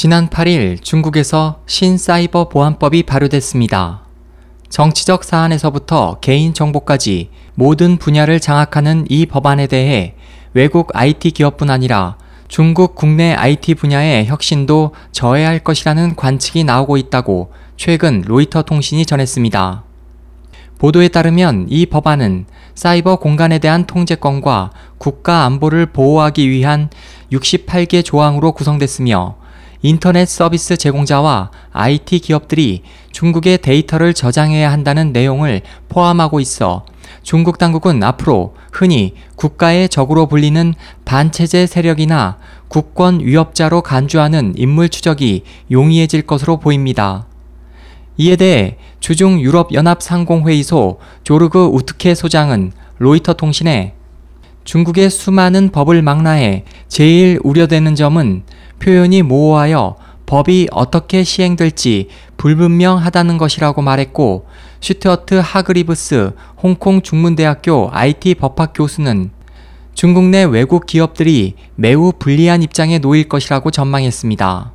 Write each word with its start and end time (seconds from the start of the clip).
지난 0.00 0.28
8일 0.28 0.80
중국에서 0.80 1.58
신사이버 1.66 2.48
보안법이 2.50 3.02
발효됐습니다. 3.02 4.02
정치적 4.68 5.24
사안에서부터 5.24 6.18
개인 6.20 6.54
정보까지 6.54 7.30
모든 7.56 7.96
분야를 7.96 8.38
장악하는 8.38 9.06
이 9.08 9.26
법안에 9.26 9.66
대해 9.66 10.14
외국 10.54 10.94
IT 10.94 11.32
기업뿐 11.32 11.68
아니라 11.68 12.16
중국 12.46 12.94
국내 12.94 13.34
IT 13.34 13.74
분야의 13.74 14.26
혁신도 14.26 14.92
저해할 15.10 15.58
것이라는 15.58 16.14
관측이 16.14 16.62
나오고 16.62 16.96
있다고 16.96 17.50
최근 17.76 18.22
로이터 18.24 18.62
통신이 18.62 19.04
전했습니다. 19.04 19.82
보도에 20.78 21.08
따르면 21.08 21.66
이 21.70 21.86
법안은 21.86 22.46
사이버 22.76 23.16
공간에 23.16 23.58
대한 23.58 23.84
통제권과 23.84 24.70
국가 24.98 25.42
안보를 25.42 25.86
보호하기 25.86 26.48
위한 26.48 26.88
68개 27.32 28.04
조항으로 28.04 28.52
구성됐으며 28.52 29.47
인터넷 29.82 30.28
서비스 30.28 30.76
제공자와 30.76 31.50
IT 31.72 32.18
기업들이 32.18 32.82
중국의 33.12 33.58
데이터를 33.58 34.12
저장해야 34.12 34.72
한다는 34.72 35.12
내용을 35.12 35.62
포함하고 35.88 36.40
있어 36.40 36.84
중국 37.22 37.58
당국은 37.58 38.02
앞으로 38.02 38.54
흔히 38.72 39.14
국가의 39.36 39.88
적으로 39.88 40.26
불리는 40.26 40.74
반체제 41.04 41.66
세력이나 41.66 42.38
국권 42.68 43.20
위협자로 43.20 43.82
간주하는 43.82 44.54
인물 44.56 44.88
추적이 44.88 45.44
용이해질 45.70 46.22
것으로 46.22 46.58
보입니다. 46.58 47.26
이에 48.18 48.36
대해 48.36 48.76
주중 49.00 49.40
유럽연합 49.40 50.02
상공회의소 50.02 50.98
조르그 51.22 51.66
우트케 51.66 52.14
소장은 52.14 52.72
로이터 52.98 53.34
통신에 53.34 53.94
중국의 54.68 55.08
수많은 55.08 55.70
법을 55.70 56.02
망라해 56.02 56.64
제일 56.88 57.40
우려되는 57.42 57.94
점은 57.94 58.42
표현이 58.80 59.22
모호하여 59.22 59.96
법이 60.26 60.68
어떻게 60.72 61.24
시행될지 61.24 62.08
불분명하다는 62.36 63.38
것이라고 63.38 63.80
말했고 63.80 64.46
슈트어트 64.82 65.36
하그리브스 65.36 66.32
홍콩 66.62 67.00
중문대학교 67.00 67.88
IT 67.92 68.34
법학 68.34 68.74
교수는 68.74 69.30
중국 69.94 70.24
내 70.24 70.44
외국 70.44 70.84
기업들이 70.84 71.54
매우 71.74 72.12
불리한 72.18 72.62
입장에 72.62 72.98
놓일 72.98 73.26
것이라고 73.26 73.70
전망했습니다. 73.70 74.72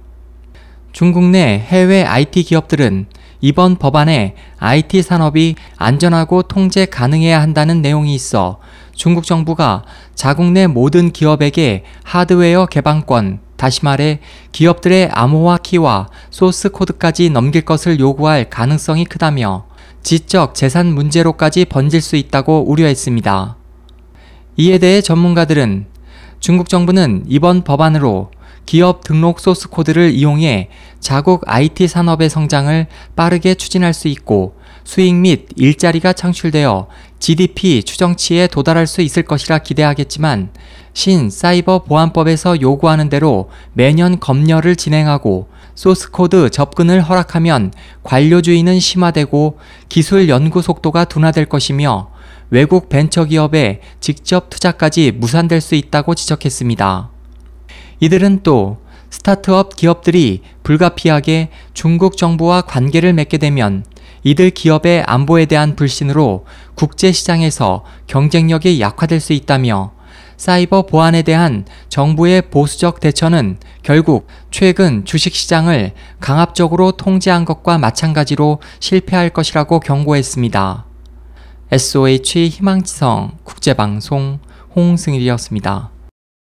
중국 0.91 1.25
내 1.25 1.59
해외 1.59 2.03
IT 2.03 2.41
기업들은 2.41 3.05
이번 3.41 3.75
법안에 3.75 4.33
IT 4.57 5.03
산업이 5.03 5.53
안전하고 5.77 6.43
통제 6.43 6.85
가능해야 6.85 7.39
한다는 7.39 7.83
내용이 7.83 8.15
있어 8.15 8.57
중국 8.93 9.25
정부가 9.25 9.83
자국 10.15 10.51
내 10.51 10.67
모든 10.67 11.11
기업에게 11.11 11.83
하드웨어 12.03 12.67
개방권, 12.67 13.39
다시 13.57 13.83
말해 13.83 14.19
기업들의 14.51 15.09
암호화 15.11 15.57
키와 15.57 16.09
소스 16.29 16.69
코드까지 16.69 17.29
넘길 17.29 17.61
것을 17.63 17.99
요구할 17.99 18.49
가능성이 18.49 19.05
크다며 19.05 19.65
지적 20.03 20.53
재산 20.53 20.93
문제로까지 20.93 21.65
번질 21.65 22.01
수 22.01 22.15
있다고 22.17 22.69
우려했습니다. 22.69 23.55
이에 24.57 24.77
대해 24.77 25.01
전문가들은 25.01 25.87
중국 26.39 26.69
정부는 26.69 27.23
이번 27.27 27.63
법안으로 27.63 28.31
기업 28.65 29.03
등록 29.03 29.39
소스 29.39 29.69
코드를 29.69 30.11
이용해 30.11 30.69
자국 30.99 31.43
IT 31.47 31.87
산업의 31.87 32.29
성장을 32.29 32.87
빠르게 33.15 33.55
추진할 33.55 33.93
수 33.93 34.07
있고 34.07 34.55
수익 34.83 35.13
및 35.15 35.47
일자리가 35.55 36.13
창출되어 36.13 36.87
GDP 37.19 37.83
추정치에 37.83 38.47
도달할 38.47 38.85
수 38.85 39.01
있을 39.01 39.23
것이라 39.23 39.59
기대하겠지만 39.59 40.49
신 40.93 41.29
사이버 41.29 41.83
보안법에서 41.83 42.61
요구하는 42.61 43.09
대로 43.09 43.49
매년 43.73 44.19
검열을 44.19 44.75
진행하고 44.75 45.47
소스코드 45.75 46.49
접근을 46.49 47.01
허락하면 47.01 47.71
관료주의는 48.03 48.79
심화되고 48.79 49.57
기술 49.89 50.29
연구 50.29 50.61
속도가 50.61 51.05
둔화될 51.05 51.45
것이며 51.45 52.11
외국 52.49 52.89
벤처기업의 52.89 53.81
직접 53.99 54.49
투자까지 54.49 55.11
무산될 55.11 55.61
수 55.61 55.73
있다고 55.73 56.13
지적했습니다. 56.13 57.09
이들은 57.99 58.41
또 58.43 58.77
스타트업 59.13 59.75
기업들이 59.75 60.41
불가피하게 60.63 61.49
중국 61.75 62.17
정부와 62.17 62.61
관계를 62.61 63.13
맺게 63.13 63.37
되면 63.37 63.85
이들 64.23 64.49
기업의 64.49 65.03
안보에 65.05 65.45
대한 65.45 65.75
불신으로 65.75 66.45
국제시장에서 66.73 67.83
경쟁력이 68.07 68.81
약화될 68.81 69.19
수 69.19 69.33
있다며 69.33 69.91
사이버 70.35 70.87
보안에 70.87 71.21
대한 71.21 71.65
정부의 71.89 72.49
보수적 72.49 73.01
대처는 73.01 73.59
결국 73.83 74.27
최근 74.49 75.05
주식시장을 75.05 75.91
강압적으로 76.19 76.93
통제한 76.93 77.45
것과 77.45 77.77
마찬가지로 77.77 78.61
실패할 78.79 79.29
것이라고 79.29 79.79
경고했습니다. 79.79 80.85
SOH 81.71 82.49
희망지성 82.49 83.37
국제방송 83.43 84.39
홍승일이었습니다. 84.75 85.92